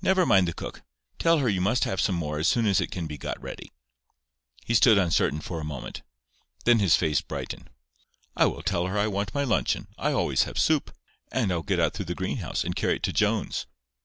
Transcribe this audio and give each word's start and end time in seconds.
"Never 0.00 0.24
mind 0.24 0.46
the 0.46 0.52
cook. 0.52 0.82
Tell 1.18 1.38
her 1.38 1.48
you 1.48 1.60
must 1.60 1.82
have 1.82 2.00
some 2.00 2.14
more 2.14 2.38
as 2.38 2.46
soon 2.46 2.64
as 2.64 2.80
it 2.80 2.92
can 2.92 3.08
be 3.08 3.18
got 3.18 3.42
ready." 3.42 3.72
He 4.64 4.72
stood 4.72 4.98
uncertain 4.98 5.40
for 5.40 5.58
a 5.60 5.64
moment. 5.64 6.02
Then 6.64 6.78
his 6.78 6.94
face 6.94 7.20
brightened. 7.20 7.68
"I 8.36 8.46
will 8.46 8.62
tell 8.62 8.86
her 8.86 8.96
I 8.96 9.08
want 9.08 9.34
my 9.34 9.42
luncheon. 9.42 9.88
I 9.98 10.12
always 10.12 10.44
have 10.44 10.58
soup. 10.60 10.94
And 11.32 11.50
I'll 11.50 11.62
get 11.64 11.80
out 11.80 11.94
through 11.94 12.04
the 12.04 12.14
greenhouse, 12.14 12.62
and 12.62 12.76
carry 12.76 12.94
it 12.94 13.02
to 13.02 13.12
Jones." 13.12 13.66